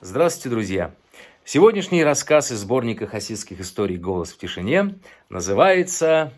[0.00, 0.94] Здравствуйте, друзья!
[1.44, 6.32] Сегодняшний рассказ из сборника хасидских историй «Голос в тишине» называется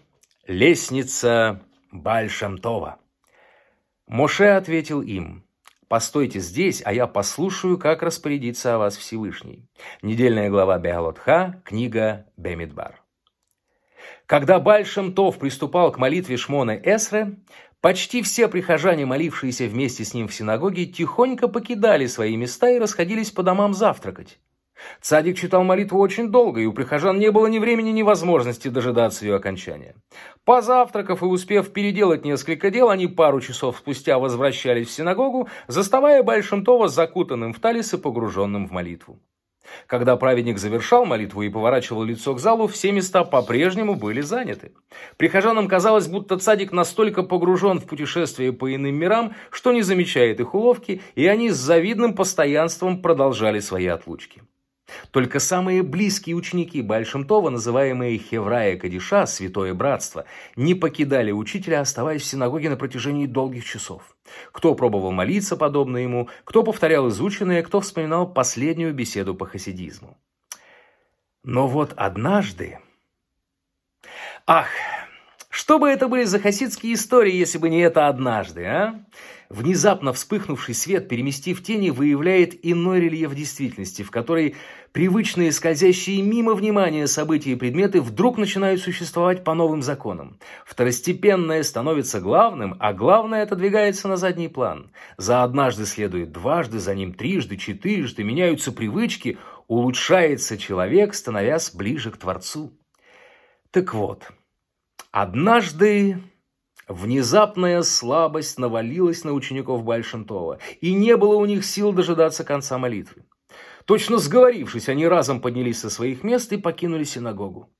[0.46, 1.60] «Лестница
[1.92, 2.98] Бальшамтова».
[4.06, 5.43] Моше ответил им,
[5.94, 9.68] «Постойте здесь, а я послушаю, как распорядится о вас Всевышний».
[10.02, 13.00] Недельная глава Бегалотха, книга Бемидбар.
[14.26, 17.36] Когда Бальшамтов приступал к молитве Шмона Эсре,
[17.80, 23.30] Почти все прихожане, молившиеся вместе с ним в синагоге, тихонько покидали свои места и расходились
[23.30, 24.40] по домам завтракать.
[25.00, 29.24] Цадик читал молитву очень долго, и у прихожан не было ни времени, ни возможности дожидаться
[29.24, 29.94] ее окончания.
[30.44, 36.88] Позавтракав и успев переделать несколько дел, они пару часов спустя возвращались в синагогу, заставая Большимтова
[36.88, 39.20] закутанным в талис и погруженным в молитву.
[39.86, 44.72] Когда праведник завершал молитву и поворачивал лицо к залу, все места по-прежнему были заняты.
[45.16, 50.54] Прихожанам казалось, будто цадик настолько погружен в путешествие по иным мирам, что не замечает их
[50.54, 54.42] уловки, и они с завидным постоянством продолжали свои отлучки.
[55.10, 60.24] Только самые близкие ученики Бальшемтова, называемые Хеврая Кадиша, Святое Братство,
[60.56, 64.16] не покидали учителя, оставаясь в синагоге на протяжении долгих часов.
[64.52, 70.16] Кто пробовал молиться подобно ему, кто повторял изученное, кто вспоминал последнюю беседу по хасидизму.
[71.42, 72.78] Но вот однажды...
[74.46, 74.68] Ах,
[75.48, 79.04] что бы это были за хасидские истории, если бы не это однажды, а?
[79.54, 84.56] Внезапно вспыхнувший свет, переместив тени, выявляет иной рельеф действительности, в которой
[84.90, 90.40] привычные скользящие мимо внимания события и предметы вдруг начинают существовать по новым законам.
[90.66, 94.90] Второстепенное становится главным, а главное отодвигается на задний план.
[95.18, 99.38] За однажды следует дважды, за ним трижды, четырежды, меняются привычки,
[99.68, 102.72] улучшается человек, становясь ближе к Творцу.
[103.70, 104.32] Так вот,
[105.12, 106.18] однажды
[106.88, 113.24] Внезапная слабость навалилась на учеников Большинтова, и не было у них сил дожидаться конца молитвы.
[113.86, 117.70] Точно сговорившись, они разом поднялись со своих мест и покинули синагогу.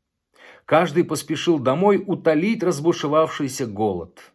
[0.64, 4.32] Каждый поспешил домой утолить разбушевавшийся голод.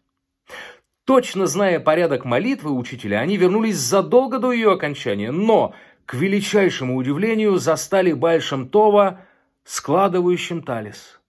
[1.04, 5.74] Точно зная порядок молитвы учителя, они вернулись задолго до ее окончания, но,
[6.06, 9.26] к величайшему удивлению, застали Большамтова
[9.64, 11.20] складывающим талис.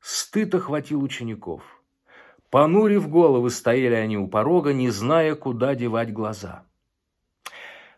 [0.00, 1.62] Стыд охватил учеников–
[2.50, 6.64] Понурив головы, стояли они у порога, не зная, куда девать глаза.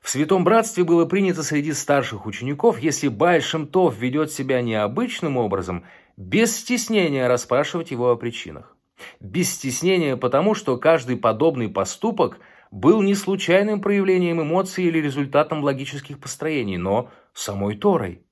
[0.01, 5.85] В Святом Братстве было принято среди старших учеников, если Большемтов ведет себя необычным образом,
[6.17, 8.77] без стеснения расспрашивать его о причинах.
[9.21, 12.39] Без стеснения потому, что каждый подобный поступок
[12.71, 18.23] был не случайным проявлением эмоций или результатом логических построений, но самой Торой.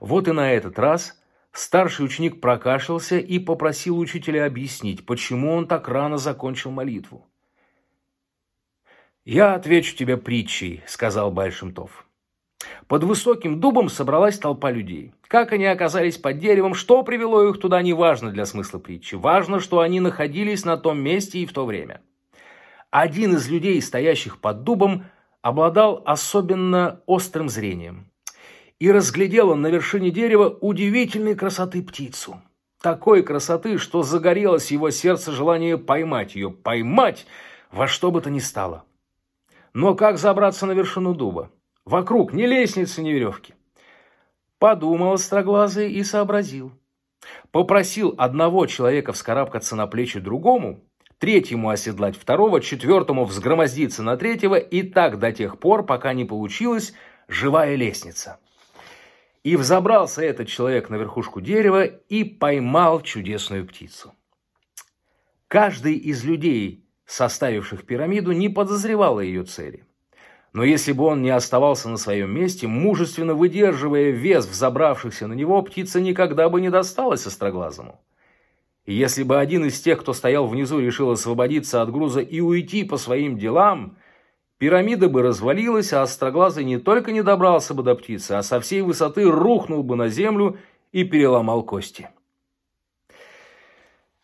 [0.00, 1.17] Вот и на этот раз
[1.58, 7.26] Старший ученик прокашлялся и попросил учителя объяснить, почему он так рано закончил молитву.
[9.24, 12.06] «Я отвечу тебе притчей»,— сказал Большимтов.
[12.86, 15.12] Под высоким дубом собралась толпа людей.
[15.22, 19.16] Как они оказались под деревом, что привело их туда, не важно для смысла притчи.
[19.16, 22.02] Важно, что они находились на том месте и в то время.
[22.92, 25.06] Один из людей, стоящих под дубом,
[25.42, 28.08] обладал особенно острым зрением
[28.78, 32.40] и разглядел он на вершине дерева удивительной красоты птицу.
[32.80, 37.26] Такой красоты, что загорелось его сердце желание поймать ее, поймать
[37.72, 38.84] во что бы то ни стало.
[39.74, 41.50] Но как забраться на вершину дуба?
[41.84, 43.54] Вокруг ни лестницы, ни веревки.
[44.58, 46.72] Подумал остроглазый и сообразил.
[47.50, 50.80] Попросил одного человека вскарабкаться на плечи другому,
[51.18, 56.94] третьему оседлать второго, четвертому взгромоздиться на третьего и так до тех пор, пока не получилась
[57.26, 58.38] живая лестница.
[59.48, 64.12] И взобрался этот человек на верхушку дерева и поймал чудесную птицу.
[65.48, 69.86] Каждый из людей, составивших пирамиду, не подозревал о ее цели.
[70.52, 75.62] Но если бы он не оставался на своем месте, мужественно выдерживая вес взобравшихся на него,
[75.62, 78.02] птица никогда бы не досталась остроглазому.
[78.84, 82.84] И если бы один из тех, кто стоял внизу, решил освободиться от груза и уйти
[82.84, 83.96] по своим делам–
[84.58, 88.82] Пирамида бы развалилась, а Остроглазый не только не добрался бы до птицы, а со всей
[88.82, 90.58] высоты рухнул бы на землю
[90.90, 92.08] и переломал кости.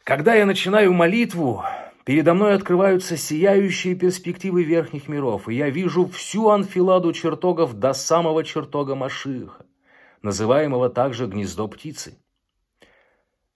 [0.03, 1.63] Когда я начинаю молитву,
[2.05, 8.43] передо мной открываются сияющие перспективы верхних миров, и я вижу всю анфиладу чертогов до самого
[8.43, 9.65] чертога Машиха,
[10.21, 12.19] называемого также гнездо птицы.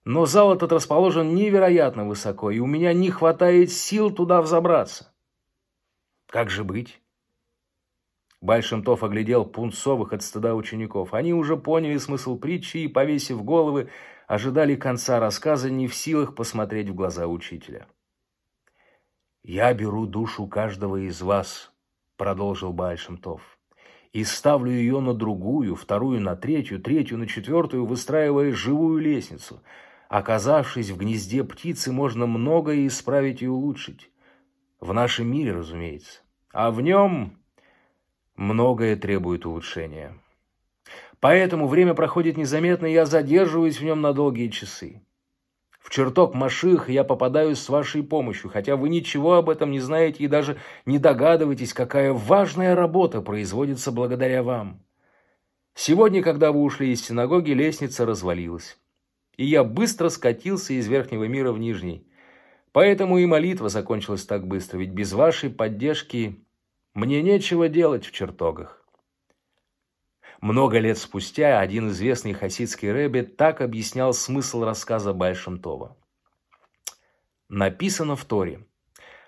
[0.05, 5.13] Но зал этот расположен невероятно высоко, и у меня не хватает сил туда взобраться.
[6.29, 7.01] Как же быть?
[8.39, 11.13] Большемтов оглядел пунцовых от стыда учеников.
[11.13, 13.89] Они уже поняли смысл притчи и, повесив головы,
[14.27, 17.87] ожидали конца рассказа, не в силах посмотреть в глаза учителя.
[19.43, 21.71] «Я беру душу каждого из вас»,—
[22.17, 23.41] продолжил Большемтов,
[24.13, 29.63] «и ставлю ее на другую, вторую на третью, третью на четвертую, выстраивая живую лестницу.
[30.09, 34.11] Оказавшись в гнезде птицы, можно многое исправить и улучшить.
[34.79, 36.21] В нашем мире, разумеется.
[36.53, 37.37] А в нем
[38.35, 40.17] многое требует улучшения.
[41.19, 45.01] Поэтому время проходит незаметно, и я задерживаюсь в нем на долгие часы.
[45.79, 50.23] В чертог Маших я попадаюсь с вашей помощью, хотя вы ничего об этом не знаете
[50.23, 54.81] и даже не догадываетесь, какая важная работа производится благодаря вам.
[55.73, 58.77] Сегодня, когда вы ушли из синагоги, лестница развалилась.
[59.35, 62.05] И я быстро скатился из верхнего мира в нижний.
[62.79, 66.45] Поэтому и молитва закончилась так быстро, ведь без вашей поддержки
[66.93, 68.81] мне нечего делать в чертогах.
[70.39, 75.97] Много лет спустя один известный хасидский рэбби так объяснял смысл рассказа Большемтова.
[77.49, 78.65] Написано в Торе.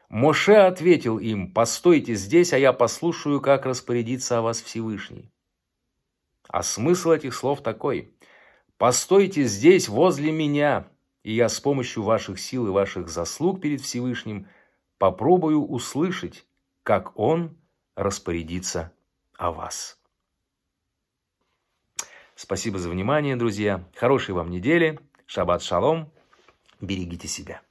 [0.08, 5.30] Моше ответил им, постойте здесь, а я послушаю, как распорядиться о вас Всевышний.
[6.48, 8.16] А смысл этих слов такой.
[8.78, 10.88] Постойте здесь, возле меня,
[11.24, 14.48] и я с помощью ваших сил и ваших заслуг перед Всевышним
[14.98, 16.46] попробую услышать,
[16.84, 17.56] как Он
[17.96, 18.92] распорядиться
[19.38, 20.00] о вас.
[22.36, 23.84] Спасибо за внимание, друзья.
[23.96, 25.00] Хорошей вам недели.
[25.28, 26.12] Шаббат шалом.
[26.80, 27.62] Берегите себя.